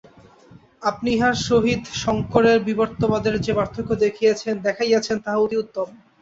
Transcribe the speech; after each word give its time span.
আপনি 0.81 1.09
ইহার 1.13 1.35
সহিত 1.43 1.81
শঙ্করের 1.95 2.57
বিবর্তবাদের 2.63 3.35
যে 3.41 3.51
পার্থক্য 3.53 3.89
দেখাইয়াছেন, 4.65 5.15
তাহা 5.23 5.37
অতি 5.37 5.55
উত্তম। 5.57 5.87